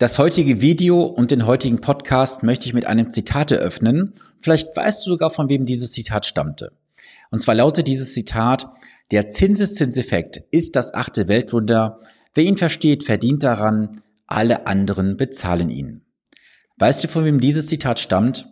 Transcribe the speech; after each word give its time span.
Das 0.00 0.16
heutige 0.20 0.60
Video 0.60 1.02
und 1.02 1.32
den 1.32 1.44
heutigen 1.44 1.80
Podcast 1.80 2.44
möchte 2.44 2.66
ich 2.66 2.72
mit 2.72 2.86
einem 2.86 3.10
Zitat 3.10 3.50
eröffnen. 3.50 4.14
Vielleicht 4.38 4.76
weißt 4.76 5.04
du 5.04 5.10
sogar, 5.10 5.28
von 5.28 5.48
wem 5.48 5.66
dieses 5.66 5.90
Zitat 5.90 6.24
stammte. 6.24 6.70
Und 7.32 7.40
zwar 7.40 7.56
lautet 7.56 7.88
dieses 7.88 8.14
Zitat, 8.14 8.70
der 9.10 9.28
Zinseszinseffekt 9.28 10.44
ist 10.52 10.76
das 10.76 10.94
achte 10.94 11.26
Weltwunder. 11.26 11.98
Wer 12.32 12.44
ihn 12.44 12.56
versteht, 12.56 13.02
verdient 13.02 13.42
daran, 13.42 14.00
alle 14.28 14.68
anderen 14.68 15.16
bezahlen 15.16 15.68
ihn. 15.68 16.02
Weißt 16.76 17.02
du, 17.02 17.08
von 17.08 17.24
wem 17.24 17.40
dieses 17.40 17.66
Zitat 17.66 17.98
stammt? 17.98 18.48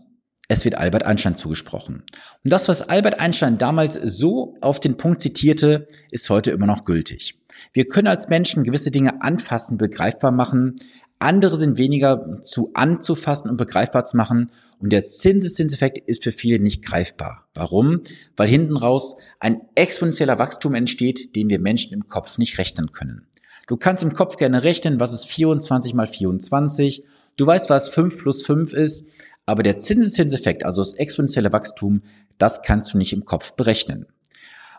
Es 0.49 0.65
wird 0.65 0.77
Albert 0.77 1.05
Einstein 1.05 1.37
zugesprochen. 1.37 2.03
Und 2.43 2.53
das, 2.53 2.67
was 2.67 2.83
Albert 2.83 3.21
Einstein 3.21 3.59
damals 3.59 3.95
so 3.95 4.57
auf 4.61 4.81
den 4.81 4.97
Punkt 4.97 5.21
zitierte, 5.21 5.87
ist 6.11 6.29
heute 6.29 6.51
immer 6.51 6.67
noch 6.67 6.85
gültig. 6.85 7.39
Wir 7.73 7.89
können 7.89 8.07
als 8.07 8.29
Menschen 8.29 8.65
gewisse 8.65 8.91
Dinge 8.91 9.23
anfassen, 9.23 9.79
begreifbar 9.79 10.31
machen. 10.31 10.77
Andere 11.19 11.57
sind 11.57 11.79
weniger 11.79 12.43
zu 12.43 12.71
anzufassen 12.75 13.51
und 13.51 13.57
begreifbar 13.57 14.05
zu 14.05 14.17
machen. 14.17 14.51
Und 14.79 14.93
der 14.93 15.09
Zinseszinseffekt 15.09 15.99
ist 15.99 16.25
für 16.25 16.33
viele 16.33 16.59
nicht 16.59 16.85
greifbar. 16.85 17.47
Warum? 17.55 18.03
Weil 18.37 18.49
hinten 18.49 18.77
raus 18.77 19.17
ein 19.41 19.63
exponentieller 19.75 20.39
Wachstum 20.39 20.75
entsteht, 20.75 21.35
den 21.35 21.49
wir 21.49 21.59
Menschen 21.59 21.95
im 21.95 22.09
Kopf 22.09 22.37
nicht 22.37 22.59
rechnen 22.59 22.93
können. 22.93 23.27
Du 23.67 23.77
kannst 23.77 24.03
im 24.03 24.13
Kopf 24.13 24.37
gerne 24.37 24.63
rechnen, 24.63 25.01
was 25.01 25.13
ist 25.13 25.27
24 25.27 25.95
mal 25.95 26.07
24. 26.07 27.03
Du 27.37 27.47
weißt, 27.47 27.71
was 27.71 27.89
5 27.89 28.19
plus 28.19 28.45
5 28.45 28.73
ist. 28.75 29.07
Aber 29.47 29.63
der 29.63 29.79
Zinseszinseffekt, 29.79 30.65
also 30.65 30.83
das 30.83 30.95
exponentielle 30.95 31.53
Wachstum, 31.53 32.03
das 32.37 32.63
kannst 32.63 32.93
du 32.93 32.99
nicht 32.99 33.13
im 33.13 33.25
Kopf 33.25 33.53
berechnen. 33.53 34.07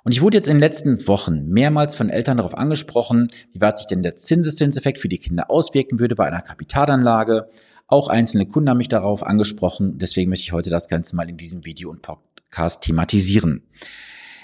Und 0.04 0.12
ich 0.12 0.22
wurde 0.22 0.38
jetzt 0.38 0.48
in 0.48 0.56
den 0.56 0.62
letzten 0.62 1.08
Wochen 1.08 1.48
mehrmals 1.50 1.96
von 1.96 2.10
Eltern 2.10 2.38
darauf 2.38 2.58
angesprochen, 2.58 3.30
wie 3.54 3.62
weit 3.62 3.78
sich 3.78 3.88
denn 3.88 4.04
der 4.04 4.16
Zinseszinseffekt 4.16 5.00
für 5.00 5.10
die 5.10 5.18
Kinder 5.18 5.50
auswirken 5.50 6.00
würde 6.00 6.16
bei 6.16 6.28
einer 6.28 6.42
Kapitalanlage. 6.42 7.50
Auch 7.88 8.08
einzelne 8.08 8.46
Kunden 8.46 8.70
haben 8.70 8.78
mich 8.78 8.90
darauf 8.90 9.24
angesprochen. 9.24 9.98
Deswegen 9.98 10.30
möchte 10.30 10.44
ich 10.44 10.54
heute 10.54 10.70
das 10.70 10.88
Ganze 10.88 11.16
mal 11.16 11.30
in 11.30 11.38
diesem 11.38 11.66
Video 11.66 11.90
und 11.90 12.02
Podcast 12.02 12.82
thematisieren. 12.82 13.64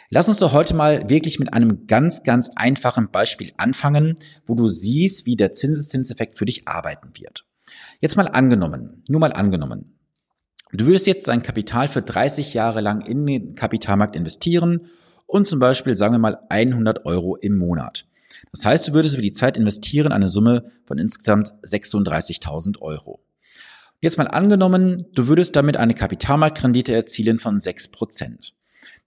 Lass 0.10 0.28
uns 0.30 0.38
doch 0.38 0.54
heute 0.54 0.76
mal 0.76 1.10
wirklich 1.10 1.40
mit 1.40 1.54
einem 1.54 1.88
ganz, 1.88 2.24
ganz 2.24 2.52
einfachen 2.56 3.10
Beispiel 3.10 3.52
anfangen, 3.58 4.16
wo 4.46 4.54
du 4.54 4.68
siehst, 4.68 5.26
wie 5.26 5.36
der 5.36 5.54
Zinseszinseffekt 5.54 6.38
für 6.38 6.46
dich 6.46 6.68
arbeiten 6.68 7.10
wird. 7.16 7.46
Jetzt 8.00 8.16
mal 8.16 8.28
angenommen, 8.28 9.04
nur 9.10 9.20
mal 9.20 9.34
angenommen. 9.34 9.98
Du 10.72 10.86
würdest 10.86 11.08
jetzt 11.08 11.28
dein 11.28 11.42
Kapital 11.42 11.88
für 11.88 12.02
30 12.02 12.54
Jahre 12.54 12.82
lang 12.82 13.02
in 13.02 13.26
den 13.26 13.56
Kapitalmarkt 13.56 14.16
investieren 14.16 14.88
und 15.26 15.48
zum 15.48 15.60
Beispiel, 15.60 15.96
sagen 15.96 16.14
wir 16.14 16.20
mal, 16.20 16.40
100 16.50 17.06
Euro 17.06 17.36
im 17.36 17.58
Monat. 17.58 18.06
Das 18.52 18.66
heißt, 18.66 18.88
du 18.88 18.94
würdest 18.94 19.16
über 19.16 19.22
die 19.22 19.34
Zeit 19.34 19.58
investieren 19.58 20.12
eine 20.12 20.30
Summe 20.30 20.72
von 20.86 20.98
insgesamt 20.98 21.54
36.000 21.64 22.82
Euro. 22.82 23.20
Jetzt 24.00 24.18
mal 24.18 24.28
angenommen, 24.28 25.06
du 25.14 25.28
würdest 25.28 25.56
damit 25.56 25.78
eine 25.78 25.94
Kapitalmarktrendite 25.94 26.94
erzielen 26.94 27.40
von 27.40 27.58
6%. 27.58 28.52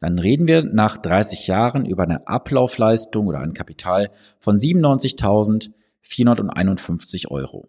Dann 0.01 0.19
reden 0.19 0.47
wir 0.47 0.63
nach 0.63 0.97
30 0.97 1.47
Jahren 1.47 1.85
über 1.87 2.05
eine 2.05 2.27
Ablaufleistung 2.27 3.27
oder 3.27 3.41
ein 3.41 3.53
Kapital 3.53 4.11
von 4.41 4.57
97.451 4.59 7.29
Euro. 7.29 7.69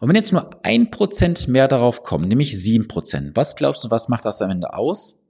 Und 0.00 0.08
wenn 0.08 0.16
jetzt 0.16 0.32
nur 0.32 0.64
ein 0.64 0.90
Prozent 0.90 1.48
mehr 1.48 1.68
darauf 1.68 2.02
kommen, 2.02 2.28
nämlich 2.28 2.58
sieben 2.60 2.88
Prozent, 2.88 3.36
was 3.36 3.56
glaubst 3.56 3.84
du, 3.84 3.90
was 3.90 4.08
macht 4.08 4.24
das 4.24 4.40
am 4.40 4.50
Ende 4.50 4.72
aus? 4.72 5.20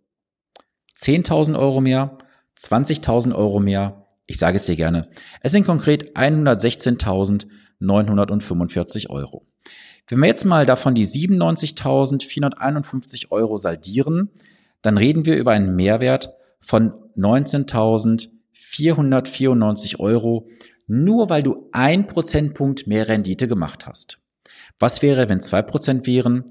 10.000 0.99 1.59
Euro 1.59 1.81
mehr, 1.81 2.17
20.000 2.59 3.35
Euro 3.35 3.61
mehr. 3.61 4.07
Ich 4.27 4.39
sage 4.39 4.57
es 4.57 4.65
dir 4.67 4.77
gerne. 4.77 5.09
Es 5.41 5.53
sind 5.53 5.67
konkret 5.67 6.17
116.945 6.17 9.11
Euro. 9.11 9.47
Wenn 10.09 10.19
wir 10.19 10.27
jetzt 10.27 10.45
mal 10.45 10.67
davon 10.67 10.95
die 10.95 11.07
97.451 11.07 13.31
Euro 13.31 13.57
saldieren, 13.57 14.29
dann 14.83 14.99
reden 14.99 15.25
wir 15.25 15.37
über 15.37 15.53
einen 15.53 15.77
Mehrwert 15.77 16.35
von 16.61 16.93
19.494 17.17 19.99
Euro, 19.99 20.47
nur 20.87 21.31
weil 21.31 21.43
du 21.43 21.71
ein 21.73 22.07
Prozentpunkt 22.07 22.87
mehr 22.87 23.09
Rendite 23.09 23.49
gemacht 23.49 23.87
hast. 23.87 24.21
Was 24.79 25.01
wäre, 25.01 25.31
wenn 25.31 25.41
zwei 25.41 25.63
Prozent 25.63 26.07
wären? 26.07 26.45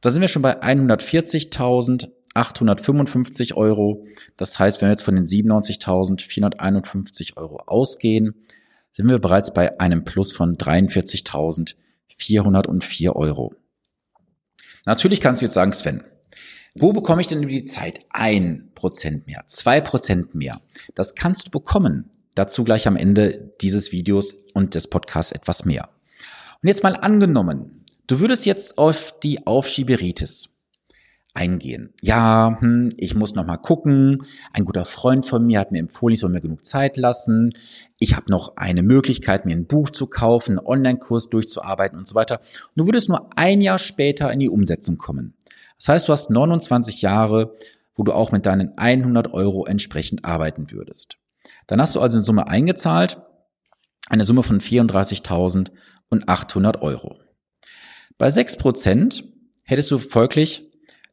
Da 0.00 0.10
sind 0.10 0.22
wir 0.22 0.28
schon 0.28 0.42
bei 0.42 0.62
140.000 0.62 2.08
855 2.34 3.56
Euro. 3.56 4.06
Das 4.36 4.58
heißt, 4.58 4.80
wenn 4.80 4.88
wir 4.88 4.92
jetzt 4.92 5.04
von 5.04 5.16
den 5.16 5.26
97.451 5.26 7.36
Euro 7.36 7.58
ausgehen, 7.66 8.34
sind 8.92 9.08
wir 9.08 9.18
bereits 9.18 9.54
bei 9.54 9.80
einem 9.80 10.04
Plus 10.04 10.32
von 10.32 10.56
43.404 10.56 13.12
Euro. 13.14 13.54
Natürlich 14.84 15.20
kannst 15.20 15.42
du 15.42 15.46
jetzt 15.46 15.54
sagen, 15.54 15.72
Sven, 15.72 16.04
wo 16.76 16.92
bekomme 16.92 17.22
ich 17.22 17.28
denn 17.28 17.42
über 17.42 17.52
die 17.52 17.64
Zeit 17.64 18.00
ein 18.10 18.70
Prozent 18.74 19.26
mehr, 19.26 19.44
zwei 19.46 19.80
Prozent 19.80 20.34
mehr? 20.34 20.60
Das 20.94 21.14
kannst 21.14 21.46
du 21.46 21.50
bekommen. 21.52 22.10
Dazu 22.34 22.64
gleich 22.64 22.88
am 22.88 22.96
Ende 22.96 23.54
dieses 23.60 23.92
Videos 23.92 24.34
und 24.54 24.74
des 24.74 24.88
Podcasts 24.88 25.30
etwas 25.30 25.64
mehr. 25.64 25.88
Und 26.62 26.68
jetzt 26.68 26.82
mal 26.82 26.96
angenommen, 26.96 27.84
du 28.08 28.18
würdest 28.18 28.44
jetzt 28.44 28.76
auf 28.76 29.14
die 29.22 29.46
Aufschieberitis 29.46 30.48
eingehen. 31.34 31.92
Ja, 32.00 32.56
hm, 32.60 32.90
ich 32.96 33.14
muss 33.14 33.34
noch 33.34 33.44
mal 33.44 33.56
gucken. 33.56 34.24
Ein 34.52 34.64
guter 34.64 34.84
Freund 34.84 35.26
von 35.26 35.44
mir 35.44 35.58
hat 35.58 35.72
mir 35.72 35.80
empfohlen, 35.80 36.14
ich 36.14 36.20
soll 36.20 36.30
mir 36.30 36.40
genug 36.40 36.64
Zeit 36.64 36.96
lassen. 36.96 37.50
Ich 37.98 38.14
habe 38.16 38.30
noch 38.30 38.56
eine 38.56 38.82
Möglichkeit, 38.82 39.44
mir 39.44 39.56
ein 39.56 39.66
Buch 39.66 39.90
zu 39.90 40.06
kaufen, 40.06 40.58
einen 40.58 40.66
Online-Kurs 40.66 41.30
durchzuarbeiten 41.30 41.98
und 41.98 42.06
so 42.06 42.14
weiter. 42.14 42.40
Und 42.40 42.76
du 42.76 42.86
würdest 42.86 43.08
nur 43.08 43.30
ein 43.36 43.60
Jahr 43.60 43.80
später 43.80 44.32
in 44.32 44.38
die 44.38 44.48
Umsetzung 44.48 44.96
kommen. 44.96 45.34
Das 45.78 45.88
heißt, 45.88 46.06
du 46.08 46.12
hast 46.12 46.30
29 46.30 47.02
Jahre, 47.02 47.56
wo 47.94 48.04
du 48.04 48.12
auch 48.12 48.30
mit 48.32 48.46
deinen 48.46 48.78
100 48.78 49.34
Euro 49.34 49.66
entsprechend 49.66 50.24
arbeiten 50.24 50.70
würdest. 50.70 51.18
Dann 51.66 51.80
hast 51.80 51.96
du 51.96 52.00
also 52.00 52.18
eine 52.18 52.24
Summe 52.24 52.46
eingezahlt, 52.46 53.20
eine 54.08 54.24
Summe 54.24 54.44
von 54.44 54.60
34.800 54.60 56.80
Euro. 56.80 57.18
Bei 58.18 58.28
6% 58.28 59.24
hättest 59.64 59.90
du 59.90 59.98
folglich 59.98 60.63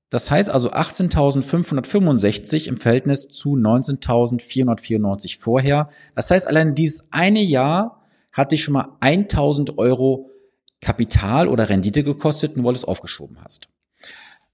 das 0.09 0.31
heißt 0.31 0.49
also 0.49 0.71
18.565 0.71 2.67
im 2.67 2.77
Verhältnis 2.77 3.27
zu 3.27 3.55
19.494 3.55 5.39
vorher. 5.39 5.89
Das 6.15 6.31
heißt, 6.31 6.47
allein 6.47 6.75
dieses 6.75 7.05
eine 7.11 7.41
Jahr 7.41 8.01
hat 8.31 8.51
dich 8.51 8.63
schon 8.63 8.73
mal 8.73 8.97
1.000 9.01 9.77
Euro 9.77 10.31
Kapital 10.79 11.47
oder 11.47 11.69
Rendite 11.69 12.03
gekostet, 12.03 12.55
nur 12.55 12.65
weil 12.65 12.73
du 12.73 12.79
es 12.79 12.85
aufgeschoben 12.85 13.37
hast. 13.43 13.67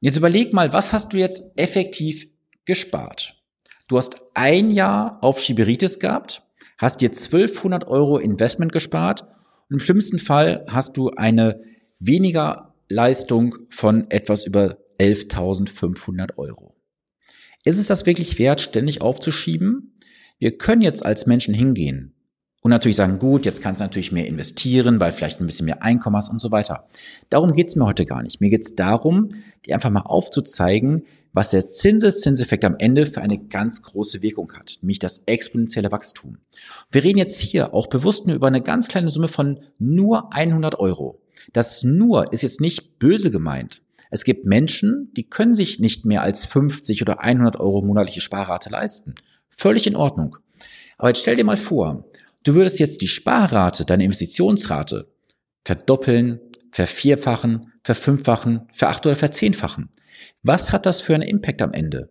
jetzt 0.00 0.16
überleg 0.16 0.52
mal, 0.52 0.72
was 0.72 0.92
hast 0.92 1.12
du 1.12 1.18
jetzt 1.18 1.44
effektiv 1.56 2.28
gespart? 2.64 3.36
Du 3.88 3.98
hast 3.98 4.22
ein 4.34 4.70
Jahr 4.70 5.18
auf 5.22 5.40
Schiberitis 5.40 5.98
gehabt, 5.98 6.42
hast 6.78 7.00
dir 7.00 7.10
1200 7.10 7.86
Euro 7.86 8.18
Investment 8.18 8.72
gespart 8.72 9.22
und 9.68 9.74
im 9.74 9.80
schlimmsten 9.80 10.18
Fall 10.18 10.64
hast 10.68 10.96
du 10.96 11.10
eine 11.10 11.62
weniger 11.98 12.74
Leistung 12.88 13.56
von 13.68 14.10
etwas 14.10 14.44
über 14.44 14.78
11.500 14.98 16.36
Euro. 16.36 16.74
Ist 17.64 17.78
es 17.78 17.86
das 17.86 18.06
wirklich 18.06 18.38
wert, 18.38 18.60
ständig 18.60 19.02
aufzuschieben? 19.02 19.94
Wir 20.42 20.58
können 20.58 20.82
jetzt 20.82 21.06
als 21.06 21.26
Menschen 21.26 21.54
hingehen 21.54 22.16
und 22.62 22.70
natürlich 22.70 22.96
sagen, 22.96 23.20
gut, 23.20 23.44
jetzt 23.44 23.62
kannst 23.62 23.80
du 23.80 23.84
natürlich 23.84 24.10
mehr 24.10 24.26
investieren, 24.26 24.98
weil 24.98 25.12
vielleicht 25.12 25.40
ein 25.40 25.46
bisschen 25.46 25.66
mehr 25.66 25.84
Einkommen 25.84 26.16
hast 26.16 26.30
und 26.30 26.40
so 26.40 26.50
weiter. 26.50 26.88
Darum 27.30 27.52
geht's 27.52 27.76
mir 27.76 27.86
heute 27.86 28.06
gar 28.06 28.24
nicht. 28.24 28.40
Mir 28.40 28.50
geht's 28.50 28.74
darum, 28.74 29.28
dir 29.64 29.76
einfach 29.76 29.90
mal 29.90 30.00
aufzuzeigen, 30.00 31.02
was 31.32 31.50
der 31.50 31.64
Zinseszinseffekt 31.64 32.64
am 32.64 32.74
Ende 32.76 33.06
für 33.06 33.22
eine 33.22 33.38
ganz 33.38 33.82
große 33.82 34.20
Wirkung 34.20 34.52
hat, 34.54 34.78
nämlich 34.82 34.98
das 34.98 35.22
exponentielle 35.26 35.92
Wachstum. 35.92 36.38
Wir 36.90 37.04
reden 37.04 37.18
jetzt 37.18 37.38
hier 37.38 37.72
auch 37.72 37.86
bewusst 37.86 38.26
nur 38.26 38.34
über 38.34 38.48
eine 38.48 38.62
ganz 38.62 38.88
kleine 38.88 39.10
Summe 39.10 39.28
von 39.28 39.60
nur 39.78 40.34
100 40.34 40.76
Euro. 40.80 41.22
Das 41.52 41.84
nur 41.84 42.32
ist 42.32 42.42
jetzt 42.42 42.60
nicht 42.60 42.98
böse 42.98 43.30
gemeint. 43.30 43.82
Es 44.10 44.24
gibt 44.24 44.44
Menschen, 44.44 45.12
die 45.16 45.22
können 45.22 45.54
sich 45.54 45.78
nicht 45.78 46.04
mehr 46.04 46.22
als 46.22 46.46
50 46.46 47.00
oder 47.00 47.20
100 47.20 47.60
Euro 47.60 47.80
monatliche 47.80 48.20
Sparrate 48.20 48.70
leisten. 48.70 49.14
Völlig 49.56 49.86
in 49.86 49.96
Ordnung. 49.96 50.36
Aber 50.98 51.08
jetzt 51.08 51.20
stell 51.20 51.36
dir 51.36 51.44
mal 51.44 51.56
vor, 51.56 52.04
du 52.44 52.54
würdest 52.54 52.78
jetzt 52.78 53.00
die 53.00 53.08
Sparrate, 53.08 53.84
deine 53.84 54.04
Investitionsrate 54.04 55.12
verdoppeln, 55.64 56.40
vervierfachen, 56.70 57.72
verfünffachen, 57.82 58.68
veracht 58.72 59.06
oder 59.06 59.16
verzehnfachen. 59.16 59.90
Was 60.42 60.72
hat 60.72 60.86
das 60.86 61.00
für 61.00 61.14
einen 61.14 61.28
Impact 61.28 61.62
am 61.62 61.72
Ende? 61.72 62.10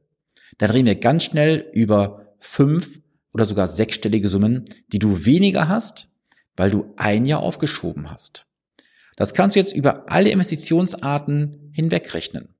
Dann 0.58 0.70
reden 0.70 0.88
wir 0.88 0.96
ganz 0.96 1.24
schnell 1.24 1.68
über 1.74 2.36
fünf 2.38 3.00
oder 3.34 3.46
sogar 3.46 3.68
sechsstellige 3.68 4.28
Summen, 4.28 4.66
die 4.92 5.00
du 5.00 5.26
weniger 5.26 5.68
hast, 5.68 6.10
weil 6.56 6.72
du 6.72 6.94
ein 6.98 7.26
Jahr 7.26 7.42
aufgeschoben 7.42 8.10
hast. 8.10 8.46
Das 9.16 9.34
kannst 9.34 9.56
du 9.56 9.60
jetzt 9.60 9.74
über 9.74 10.12
alle 10.12 10.30
Investitionsarten 10.30 11.72
hinwegrechnen. 11.74 12.56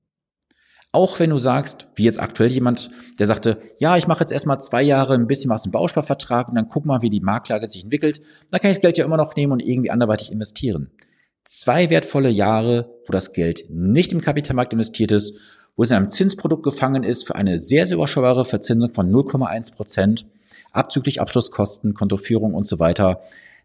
Auch 0.94 1.18
wenn 1.18 1.30
du 1.30 1.38
sagst, 1.38 1.86
wie 1.94 2.04
jetzt 2.04 2.20
aktuell 2.20 2.52
jemand, 2.52 2.90
der 3.18 3.26
sagte, 3.26 3.62
ja, 3.78 3.96
ich 3.96 4.06
mache 4.06 4.20
jetzt 4.20 4.30
erstmal 4.30 4.60
zwei 4.60 4.82
Jahre 4.82 5.14
ein 5.14 5.26
bisschen 5.26 5.50
was 5.50 5.64
im 5.64 5.72
Bausparvertrag 5.72 6.48
und 6.48 6.54
dann 6.54 6.68
guck 6.68 6.84
mal, 6.84 7.00
wie 7.00 7.08
die 7.08 7.20
Marktlage 7.20 7.66
sich 7.66 7.84
entwickelt, 7.84 8.20
dann 8.50 8.60
kann 8.60 8.70
ich 8.70 8.76
das 8.76 8.82
Geld 8.82 8.98
ja 8.98 9.06
immer 9.06 9.16
noch 9.16 9.34
nehmen 9.34 9.52
und 9.52 9.60
irgendwie 9.60 9.90
anderweitig 9.90 10.30
investieren. 10.30 10.90
Zwei 11.44 11.88
wertvolle 11.88 12.28
Jahre, 12.28 12.94
wo 13.06 13.12
das 13.12 13.32
Geld 13.32 13.64
nicht 13.70 14.12
im 14.12 14.20
Kapitalmarkt 14.20 14.74
investiert 14.74 15.12
ist, 15.12 15.34
wo 15.76 15.82
es 15.82 15.90
in 15.90 15.96
einem 15.96 16.10
Zinsprodukt 16.10 16.62
gefangen 16.62 17.04
ist 17.04 17.26
für 17.26 17.36
eine 17.36 17.58
sehr, 17.58 17.86
sehr 17.86 17.96
überschaubare 17.96 18.44
Verzinsung 18.44 18.92
von 18.92 19.10
0,1 19.10 19.74
Prozent, 19.74 20.26
abzüglich 20.72 21.22
Abschlusskosten, 21.22 21.94
Kontoführung 21.94 22.52
und 22.52 22.64
so 22.64 22.78
weiter. 22.78 23.22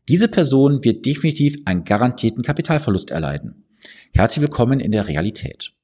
Diese 0.07 0.29
Person 0.29 0.85
wird 0.85 1.05
definitiv 1.05 1.57
einen 1.65 1.83
garantierten 1.83 2.43
Kapitalverlust 2.43 3.11
erleiden. 3.11 3.65
Herzlich 4.13 4.41
willkommen 4.41 4.79
in 4.79 4.93
der 4.93 5.09
Realität. 5.09 5.76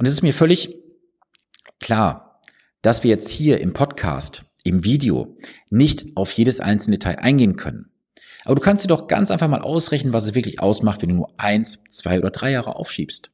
Und 0.00 0.06
es 0.06 0.14
ist 0.14 0.22
mir 0.22 0.32
völlig 0.32 0.78
klar, 1.78 2.40
dass 2.80 3.04
wir 3.04 3.10
jetzt 3.10 3.28
hier 3.28 3.60
im 3.60 3.74
Podcast, 3.74 4.46
im 4.64 4.82
Video 4.82 5.36
nicht 5.68 6.16
auf 6.16 6.32
jedes 6.32 6.58
einzelne 6.58 6.96
Detail 6.96 7.18
eingehen 7.18 7.56
können. 7.56 7.92
Aber 8.46 8.54
du 8.54 8.62
kannst 8.62 8.82
dir 8.82 8.88
doch 8.88 9.08
ganz 9.08 9.30
einfach 9.30 9.48
mal 9.48 9.60
ausrechnen, 9.60 10.14
was 10.14 10.24
es 10.24 10.34
wirklich 10.34 10.58
ausmacht, 10.58 11.02
wenn 11.02 11.10
du 11.10 11.16
nur 11.16 11.34
eins, 11.36 11.82
zwei 11.90 12.18
oder 12.18 12.30
drei 12.30 12.50
Jahre 12.50 12.76
aufschiebst. 12.76 13.30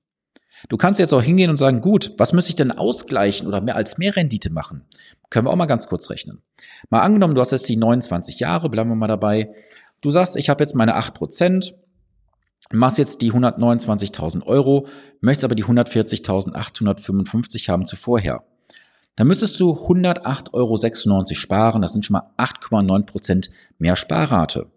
Du 0.69 0.77
kannst 0.77 0.99
jetzt 0.99 1.13
auch 1.13 1.23
hingehen 1.23 1.51
und 1.51 1.57
sagen, 1.57 1.81
gut, 1.81 2.13
was 2.19 2.33
müsste 2.33 2.51
ich 2.51 2.57
denn 2.57 2.73
ausgleichen 2.73 3.47
oder 3.47 3.61
mehr 3.61 3.77
als 3.77 3.99
mehr 3.99 4.17
Rendite 4.17 4.51
machen? 4.51 4.89
Können 5.31 5.47
wir 5.47 5.53
auch 5.53 5.57
mal 5.57 5.67
ganz 5.67 5.87
kurz 5.87 6.11
rechnen. 6.11 6.43
Mal 6.91 7.03
angenommen, 7.03 7.37
du 7.37 7.41
hast 7.41 7.53
jetzt 7.53 7.69
die 7.69 7.77
29 7.77 8.41
Jahre, 8.41 8.71
bleiben 8.71 8.91
wir 8.91 8.97
mal 8.97 9.07
dabei, 9.07 9.53
Du 10.01 10.11
sagst, 10.11 10.37
ich 10.37 10.49
habe 10.49 10.63
jetzt 10.63 10.75
meine 10.75 10.97
8%, 10.97 11.73
machst 12.73 12.99
jetzt 12.99 13.23
die 13.23 13.33
129.000 13.33 14.45
Euro, 14.45 14.89
möchtest 15.21 15.45
aber 15.45 15.55
die 15.55 15.65
140.855 15.65 17.69
haben 17.69 17.87
zuvorher. 17.87 18.43
Dann 19.17 19.29
müsstest 19.29 19.59
du 19.61 19.73
108,96 19.73 20.53
Euro 20.53 20.77
sparen, 21.35 21.83
das 21.83 21.93
sind 21.93 22.05
schon 22.05 22.15
mal 22.15 22.31
8,9% 22.37 23.51
mehr 23.79 23.97
Sparrate. 23.97 24.71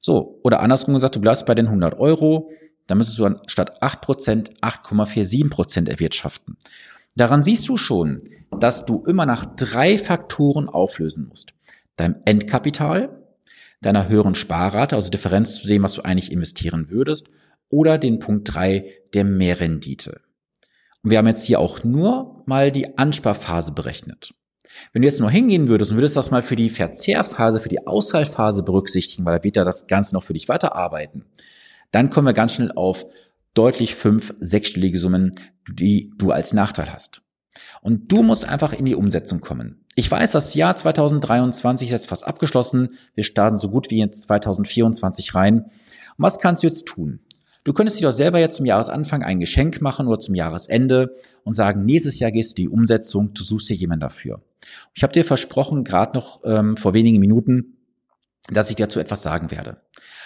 So, 0.00 0.40
oder 0.42 0.60
andersrum 0.60 0.94
gesagt, 0.94 1.16
du 1.16 1.20
bleibst 1.20 1.46
bei 1.46 1.54
den 1.54 1.66
100 1.66 1.98
Euro, 1.98 2.50
dann 2.86 2.98
müsstest 2.98 3.18
du 3.18 3.28
statt 3.46 3.82
8% 3.82 4.60
8,47% 4.60 5.88
erwirtschaften. 5.88 6.56
Daran 7.16 7.42
siehst 7.42 7.68
du 7.68 7.76
schon, 7.76 8.22
dass 8.58 8.86
du 8.86 9.02
immer 9.06 9.26
nach 9.26 9.44
drei 9.44 9.98
Faktoren 9.98 10.68
auflösen 10.68 11.26
musst. 11.28 11.52
Dein 11.96 12.24
Endkapital, 12.24 13.23
deiner 13.84 14.08
höheren 14.08 14.34
Sparrate, 14.34 14.96
also 14.96 15.10
Differenz 15.10 15.60
zu 15.60 15.66
dem, 15.66 15.82
was 15.82 15.94
du 15.94 16.02
eigentlich 16.02 16.32
investieren 16.32 16.90
würdest, 16.90 17.28
oder 17.68 17.98
den 17.98 18.18
Punkt 18.18 18.54
drei 18.54 18.92
der 19.14 19.24
Mehrrendite. 19.24 20.20
Und 21.02 21.10
wir 21.10 21.18
haben 21.18 21.26
jetzt 21.26 21.44
hier 21.44 21.60
auch 21.60 21.84
nur 21.84 22.42
mal 22.46 22.70
die 22.70 22.96
Ansparphase 22.98 23.72
berechnet. 23.72 24.34
Wenn 24.92 25.02
du 25.02 25.08
jetzt 25.08 25.20
nur 25.20 25.30
hingehen 25.30 25.68
würdest 25.68 25.90
und 25.90 25.98
würdest 25.98 26.16
das 26.16 26.30
mal 26.30 26.42
für 26.42 26.56
die 26.56 26.70
Verzehrphase, 26.70 27.60
für 27.60 27.68
die 27.68 27.86
Auszahlphase 27.86 28.62
berücksichtigen, 28.62 29.24
weil 29.24 29.38
da 29.38 29.44
wird 29.44 29.56
ja 29.56 29.64
das 29.64 29.86
Ganze 29.86 30.14
noch 30.14 30.22
für 30.22 30.34
dich 30.34 30.48
weiterarbeiten, 30.48 31.24
dann 31.90 32.10
kommen 32.10 32.26
wir 32.26 32.32
ganz 32.32 32.54
schnell 32.54 32.72
auf 32.72 33.06
deutlich 33.54 33.94
fünf, 33.94 34.34
sechsstellige 34.40 34.98
Summen, 34.98 35.30
die 35.70 36.12
du 36.16 36.32
als 36.32 36.52
Nachteil 36.52 36.92
hast. 36.92 37.23
Und 37.82 38.10
du 38.10 38.22
musst 38.22 38.48
einfach 38.48 38.72
in 38.72 38.84
die 38.84 38.94
Umsetzung 38.94 39.40
kommen. 39.40 39.84
Ich 39.94 40.10
weiß, 40.10 40.32
das 40.32 40.54
Jahr 40.54 40.74
2023 40.74 41.88
ist 41.88 41.92
jetzt 41.92 42.08
fast 42.08 42.26
abgeschlossen. 42.26 42.96
Wir 43.14 43.24
starten 43.24 43.58
so 43.58 43.68
gut 43.68 43.90
wie 43.90 44.00
in 44.00 44.12
2024 44.12 45.34
rein. 45.34 45.64
Und 45.64 45.70
was 46.18 46.38
kannst 46.38 46.62
du 46.62 46.66
jetzt 46.66 46.86
tun? 46.86 47.20
Du 47.64 47.72
könntest 47.72 47.98
dir 47.98 48.08
doch 48.08 48.12
selber 48.12 48.38
jetzt 48.38 48.56
zum 48.56 48.66
Jahresanfang 48.66 49.22
ein 49.22 49.40
Geschenk 49.40 49.80
machen 49.80 50.06
oder 50.06 50.20
zum 50.20 50.34
Jahresende 50.34 51.16
und 51.44 51.54
sagen, 51.54 51.84
nächstes 51.84 52.18
Jahr 52.18 52.30
gehst 52.30 52.52
du 52.52 52.62
die 52.62 52.68
Umsetzung, 52.68 53.32
du 53.32 53.42
suchst 53.42 53.70
dir 53.70 53.74
jemanden 53.74 54.02
dafür. 54.02 54.42
Ich 54.94 55.02
habe 55.02 55.14
dir 55.14 55.24
versprochen, 55.24 55.82
gerade 55.82 56.14
noch 56.14 56.42
ähm, 56.44 56.76
vor 56.76 56.92
wenigen 56.92 57.20
Minuten, 57.20 57.78
dass 58.50 58.68
ich 58.68 58.76
dazu 58.76 59.00
etwas 59.00 59.22
sagen 59.22 59.50
werde. 59.50 59.80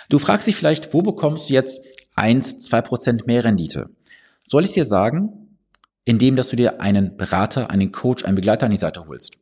Du 0.08 0.18
fragst 0.18 0.48
dich 0.48 0.56
vielleicht, 0.56 0.92
wo 0.94 1.02
bekommst 1.02 1.48
du 1.48 1.54
jetzt 1.54 1.80
eins, 2.16 2.58
zwei 2.58 2.82
Prozent 2.82 3.26
mehr 3.26 3.44
Rendite? 3.44 3.90
Soll 4.44 4.64
ich 4.64 4.72
dir 4.72 4.84
sagen, 4.84 5.47
indem 6.08 6.36
dass 6.36 6.48
du 6.48 6.56
dir 6.56 6.80
einen 6.80 7.18
Berater, 7.18 7.70
einen 7.70 7.92
Coach, 7.92 8.24
einen 8.24 8.34
Begleiter 8.34 8.64
an 8.64 8.70
die 8.70 8.78
Seite 8.78 9.06
holst. 9.06 9.34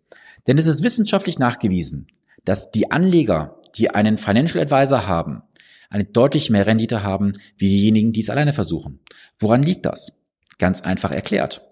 Denn 0.48 0.58
es 0.58 0.66
ist 0.66 0.82
wissenschaftlich 0.82 1.38
nachgewiesen, 1.38 2.08
dass 2.44 2.72
die 2.72 2.90
Anleger, 2.90 3.60
die 3.76 3.90
einen 3.90 4.18
Financial 4.18 4.60
Advisor 4.60 5.06
haben, 5.06 5.42
eine 5.90 6.02
deutlich 6.02 6.50
mehr 6.50 6.66
Rendite 6.66 7.04
haben, 7.04 7.34
wie 7.56 7.68
diejenigen, 7.68 8.10
die 8.10 8.18
es 8.18 8.30
alleine 8.30 8.52
versuchen. 8.52 8.98
Woran 9.38 9.62
liegt 9.62 9.86
das? 9.86 10.18
Ganz 10.58 10.80
einfach 10.80 11.12
erklärt. 11.12 11.70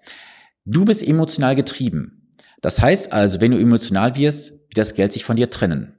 Du 0.64 0.84
bist 0.84 1.02
emotional 1.02 1.56
getrieben. 1.56 2.30
Das 2.60 2.80
heißt 2.80 3.12
also, 3.12 3.40
wenn 3.40 3.50
du 3.50 3.58
emotional 3.58 4.14
wirst, 4.14 4.52
wird 4.52 4.78
das 4.78 4.94
Geld 4.94 5.12
sich 5.12 5.24
von 5.24 5.34
dir 5.34 5.50
trennen. 5.50 5.96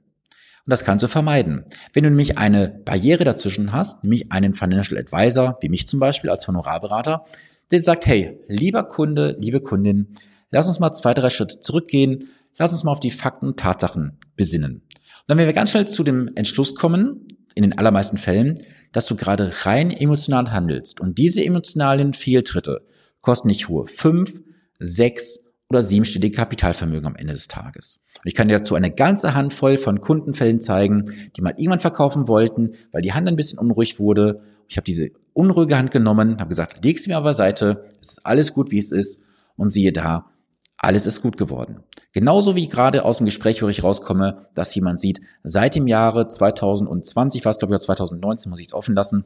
Und 0.64 0.70
das 0.70 0.86
kannst 0.86 1.02
du 1.02 1.08
vermeiden. 1.08 1.66
Wenn 1.92 2.04
du 2.04 2.08
nämlich 2.08 2.38
eine 2.38 2.70
Barriere 2.70 3.24
dazwischen 3.24 3.72
hast, 3.72 4.04
nämlich 4.04 4.32
einen 4.32 4.54
Financial 4.54 4.98
Advisor, 4.98 5.58
wie 5.60 5.68
mich 5.68 5.86
zum 5.86 6.00
Beispiel 6.00 6.30
als 6.30 6.48
Honorarberater, 6.48 7.26
der 7.70 7.82
sagt, 7.82 8.06
hey, 8.06 8.38
lieber 8.48 8.84
Kunde, 8.84 9.36
liebe 9.40 9.60
Kundin, 9.60 10.12
lass 10.50 10.68
uns 10.68 10.80
mal 10.80 10.92
zwei, 10.92 11.14
drei 11.14 11.30
Schritte 11.30 11.60
zurückgehen, 11.60 12.28
lass 12.58 12.72
uns 12.72 12.84
mal 12.84 12.92
auf 12.92 13.00
die 13.00 13.10
Fakten 13.10 13.46
und 13.46 13.58
Tatsachen 13.58 14.18
besinnen. 14.36 14.74
Und 14.74 14.82
dann 15.26 15.38
werden 15.38 15.48
wir 15.48 15.54
ganz 15.54 15.70
schnell 15.70 15.88
zu 15.88 16.04
dem 16.04 16.30
Entschluss 16.34 16.74
kommen, 16.74 17.26
in 17.54 17.62
den 17.62 17.78
allermeisten 17.78 18.18
Fällen, 18.18 18.60
dass 18.92 19.06
du 19.06 19.16
gerade 19.16 19.50
rein 19.64 19.90
emotional 19.90 20.52
handelst. 20.52 21.00
Und 21.00 21.18
diese 21.18 21.42
emotionalen 21.42 22.12
Fehltritte 22.12 22.86
kosten 23.22 23.48
nicht 23.48 23.68
hohe 23.68 23.86
fünf, 23.86 24.40
sechs 24.78 25.42
oder 25.68 25.82
siebenstellige 25.82 26.36
Kapitalvermögen 26.36 27.06
am 27.06 27.16
Ende 27.16 27.32
des 27.32 27.48
Tages. 27.48 28.02
Und 28.18 28.26
ich 28.26 28.34
kann 28.34 28.48
dir 28.48 28.58
dazu 28.58 28.74
eine 28.74 28.92
ganze 28.92 29.34
Handvoll 29.34 29.78
von 29.78 30.00
Kundenfällen 30.00 30.60
zeigen, 30.60 31.04
die 31.36 31.40
mal 31.40 31.54
irgendwann 31.56 31.80
verkaufen 31.80 32.28
wollten, 32.28 32.74
weil 32.92 33.02
die 33.02 33.14
Hand 33.14 33.26
ein 33.26 33.36
bisschen 33.36 33.58
unruhig 33.58 33.98
wurde 33.98 34.42
ich 34.68 34.76
habe 34.76 34.84
diese 34.84 35.10
unruhige 35.32 35.76
Hand 35.76 35.90
genommen, 35.90 36.38
habe 36.38 36.48
gesagt, 36.48 36.84
leg 36.84 36.98
sie 36.98 37.10
mir 37.10 37.16
aber 37.16 37.26
beiseite, 37.26 37.84
es 38.00 38.12
ist 38.12 38.26
alles 38.26 38.52
gut, 38.52 38.70
wie 38.70 38.78
es 38.78 38.92
ist. 38.92 39.22
Und 39.56 39.70
siehe 39.70 39.92
da, 39.92 40.30
alles 40.76 41.06
ist 41.06 41.22
gut 41.22 41.36
geworden. 41.36 41.80
Genauso 42.12 42.56
wie 42.56 42.68
gerade 42.68 43.04
aus 43.04 43.18
dem 43.18 43.26
Gespräch, 43.26 43.62
wo 43.62 43.68
ich 43.68 43.82
rauskomme, 43.82 44.48
dass 44.54 44.74
jemand 44.74 45.00
sieht, 45.00 45.20
seit 45.44 45.74
dem 45.74 45.86
Jahre 45.86 46.28
2020, 46.28 47.44
war 47.44 47.50
es 47.50 47.58
glaube 47.58 47.74
ich 47.74 47.80
2019, 47.80 48.50
muss 48.50 48.60
ich 48.60 48.68
es 48.68 48.74
offen 48.74 48.94
lassen, 48.94 49.24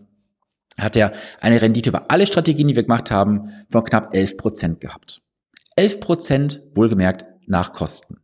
hat 0.78 0.96
er 0.96 1.12
eine 1.40 1.60
Rendite 1.60 1.90
über 1.90 2.10
alle 2.10 2.26
Strategien, 2.26 2.68
die 2.68 2.76
wir 2.76 2.84
gemacht 2.84 3.10
haben, 3.10 3.50
von 3.70 3.84
knapp 3.84 4.14
11 4.14 4.36
Prozent 4.36 4.80
gehabt. 4.80 5.22
11 5.76 6.00
Prozent, 6.00 6.62
wohlgemerkt, 6.74 7.24
nach 7.46 7.72
Kosten. 7.72 8.18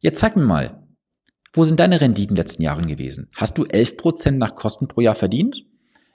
Jetzt 0.00 0.20
zeig 0.20 0.36
mir 0.36 0.44
mal, 0.44 0.82
wo 1.52 1.64
sind 1.64 1.80
deine 1.80 2.00
Renditen 2.00 2.30
in 2.30 2.36
den 2.36 2.44
letzten 2.44 2.62
Jahren 2.62 2.86
gewesen? 2.86 3.28
Hast 3.34 3.58
du 3.58 3.64
11 3.64 3.96
Prozent 3.96 4.38
nach 4.38 4.54
Kosten 4.54 4.88
pro 4.88 5.00
Jahr 5.00 5.14
verdient? 5.14 5.64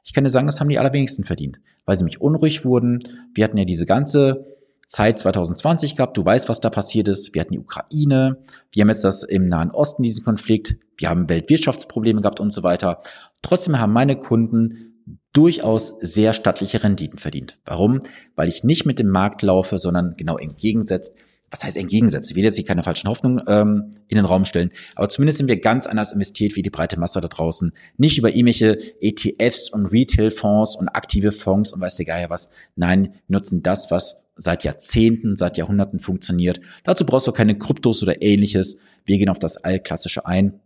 Ich 0.03 0.13
kann 0.13 0.23
dir 0.23 0.29
sagen, 0.29 0.47
das 0.47 0.59
haben 0.59 0.69
die 0.69 0.79
allerwenigsten 0.79 1.23
verdient, 1.23 1.59
weil 1.85 1.97
sie 1.97 2.03
mich 2.03 2.21
unruhig 2.21 2.65
wurden. 2.65 2.99
Wir 3.33 3.43
hatten 3.43 3.57
ja 3.57 3.65
diese 3.65 3.85
ganze 3.85 4.45
Zeit 4.87 5.19
2020 5.19 5.95
gehabt. 5.95 6.17
Du 6.17 6.25
weißt, 6.25 6.49
was 6.49 6.59
da 6.59 6.69
passiert 6.69 7.07
ist. 7.07 7.33
Wir 7.33 7.41
hatten 7.41 7.53
die 7.53 7.59
Ukraine. 7.59 8.43
Wir 8.71 8.81
haben 8.81 8.89
jetzt 8.89 9.03
das 9.03 9.23
im 9.23 9.47
Nahen 9.47 9.71
Osten, 9.71 10.03
diesen 10.03 10.25
Konflikt. 10.25 10.75
Wir 10.97 11.09
haben 11.09 11.29
Weltwirtschaftsprobleme 11.29 12.21
gehabt 12.21 12.39
und 12.39 12.51
so 12.51 12.63
weiter. 12.63 13.01
Trotzdem 13.41 13.79
haben 13.79 13.93
meine 13.93 14.17
Kunden 14.17 14.91
durchaus 15.33 15.97
sehr 16.01 16.33
stattliche 16.33 16.83
Renditen 16.83 17.19
verdient. 17.19 17.57
Warum? 17.65 18.01
Weil 18.35 18.49
ich 18.49 18.63
nicht 18.63 18.85
mit 18.85 18.99
dem 18.99 19.07
Markt 19.07 19.41
laufe, 19.41 19.77
sondern 19.77 20.15
genau 20.17 20.37
entgegensetzt 20.37 21.15
was 21.51 21.63
heißt 21.63 21.77
entgegensetzen? 21.77 22.31
Ich 22.31 22.35
will 22.35 22.43
jetzt 22.43 22.55
hier 22.55 22.65
keine 22.65 22.83
falschen 22.83 23.09
Hoffnungen 23.09 23.43
ähm, 23.47 23.91
in 24.07 24.15
den 24.15 24.25
Raum 24.25 24.45
stellen, 24.45 24.69
aber 24.95 25.09
zumindest 25.09 25.37
sind 25.37 25.47
wir 25.47 25.59
ganz 25.59 25.85
anders 25.85 26.13
investiert 26.13 26.55
wie 26.55 26.61
die 26.61 26.69
breite 26.69 26.99
Masse 26.99 27.21
da 27.21 27.27
draußen. 27.27 27.73
Nicht 27.97 28.17
über 28.17 28.29
irgendwelche 28.29 28.77
ETFs 29.01 29.69
und 29.69 29.85
Retail-Fonds 29.87 30.75
und 30.75 30.89
aktive 30.89 31.31
Fonds 31.31 31.73
und 31.73 31.81
weiß 31.81 31.97
der 31.97 32.05
Geier 32.05 32.29
was. 32.29 32.49
Nein, 32.75 33.13
wir 33.27 33.37
nutzen 33.37 33.61
das, 33.61 33.91
was 33.91 34.21
seit 34.35 34.63
Jahrzehnten, 34.63 35.35
seit 35.35 35.57
Jahrhunderten 35.57 35.99
funktioniert. 35.99 36.61
Dazu 36.83 37.05
brauchst 37.05 37.27
du 37.27 37.31
keine 37.31 37.57
Kryptos 37.57 38.01
oder 38.01 38.21
ähnliches. 38.21 38.77
Wir 39.05 39.17
gehen 39.17 39.29
auf 39.29 39.39
das 39.39 39.57
Allklassische 39.57 40.25
ein. 40.25 40.59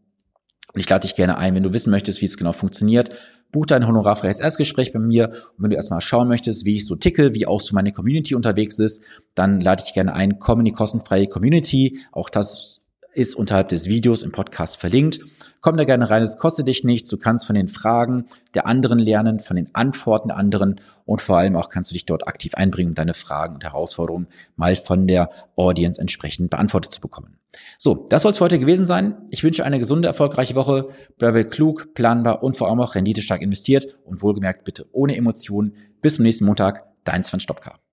Und 0.73 0.79
ich 0.79 0.89
lade 0.89 1.07
dich 1.07 1.15
gerne 1.15 1.37
ein, 1.37 1.55
wenn 1.55 1.63
du 1.63 1.73
wissen 1.73 1.91
möchtest, 1.91 2.21
wie 2.21 2.25
es 2.25 2.37
genau 2.37 2.51
funktioniert, 2.51 3.09
buch 3.51 3.65
dein 3.65 3.87
honorarfreies 3.87 4.41
Erstgespräch 4.41 4.91
bei 4.91 4.99
mir. 4.99 5.29
Und 5.29 5.63
wenn 5.63 5.69
du 5.69 5.75
erstmal 5.75 6.01
schauen 6.01 6.27
möchtest, 6.27 6.65
wie 6.65 6.77
ich 6.77 6.85
so 6.85 6.95
ticke, 6.95 7.33
wie 7.33 7.47
auch 7.47 7.61
so 7.61 7.73
meine 7.73 7.91
Community 7.91 8.35
unterwegs 8.35 8.79
ist, 8.79 9.01
dann 9.33 9.61
lade 9.61 9.81
ich 9.81 9.85
dich 9.85 9.93
gerne 9.93 10.13
ein, 10.13 10.39
komm 10.39 10.59
in 10.59 10.65
die 10.65 10.71
kostenfreie 10.71 11.27
Community. 11.27 11.99
Auch 12.11 12.29
das 12.29 12.81
ist 13.15 13.35
unterhalb 13.35 13.69
des 13.69 13.87
Videos 13.87 14.23
im 14.23 14.31
Podcast 14.31 14.77
verlinkt. 14.77 15.19
Komm 15.61 15.77
da 15.77 15.83
gerne 15.83 16.09
rein, 16.09 16.21
es 16.21 16.37
kostet 16.37 16.67
dich 16.67 16.83
nichts. 16.83 17.09
Du 17.09 17.17
kannst 17.17 17.47
von 17.47 17.55
den 17.55 17.69
Fragen 17.69 18.27
der 18.53 18.67
anderen 18.67 18.99
lernen, 18.99 19.39
von 19.39 19.55
den 19.55 19.73
Antworten 19.73 20.27
der 20.27 20.37
anderen 20.37 20.81
und 21.05 21.21
vor 21.21 21.37
allem 21.37 21.55
auch 21.55 21.69
kannst 21.69 21.91
du 21.91 21.93
dich 21.93 22.05
dort 22.05 22.27
aktiv 22.27 22.53
einbringen, 22.55 22.89
um 22.89 22.95
deine 22.95 23.13
Fragen 23.13 23.55
und 23.55 23.63
Herausforderungen 23.63 24.27
mal 24.55 24.75
von 24.75 25.07
der 25.07 25.29
Audience 25.55 25.99
entsprechend 25.99 26.49
beantwortet 26.49 26.91
zu 26.91 27.01
bekommen. 27.01 27.39
So, 27.77 28.05
das 28.09 28.21
soll 28.21 28.31
es 28.31 28.37
für 28.37 28.43
heute 28.43 28.59
gewesen 28.59 28.85
sein. 28.85 29.17
Ich 29.31 29.43
wünsche 29.43 29.65
eine 29.65 29.79
gesunde, 29.79 30.07
erfolgreiche 30.07 30.55
Woche. 30.55 30.89
Bleibe 31.17 31.45
klug, 31.45 31.93
planbar 31.93 32.43
und 32.43 32.57
vor 32.57 32.69
allem 32.69 32.81
auch 32.81 32.95
renditestark 32.95 33.41
investiert 33.41 33.99
und 34.03 34.21
wohlgemerkt 34.21 34.65
bitte 34.65 34.87
ohne 34.91 35.15
Emotionen. 35.15 35.75
Bis 36.01 36.15
zum 36.15 36.23
nächsten 36.23 36.45
Montag, 36.45 36.83
dein 37.05 37.23
Sven 37.23 37.39
Stopka. 37.39 37.84